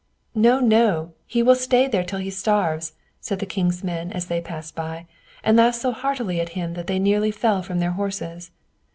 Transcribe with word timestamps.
"No, 0.33 0.59
no! 0.59 1.13
he 1.27 1.43
will 1.43 1.53
stay 1.53 1.87
there 1.87 2.03
till 2.03 2.17
he 2.17 2.31
starves," 2.31 2.93
said 3.19 3.37
the 3.37 3.45
king's 3.45 3.83
men 3.83 4.11
as 4.11 4.25
they 4.25 4.41
passed 4.41 4.73
by, 4.73 5.05
and 5.43 5.57
laughed 5.57 5.77
so 5.77 5.91
heartily 5.91 6.41
at 6.41 6.49
him 6.57 6.73
that 6.73 6.87
they 6.87 6.97
nearly 6.97 7.29
fell 7.29 7.61
from 7.61 7.77
their 7.77 7.91
horses. 7.91 8.49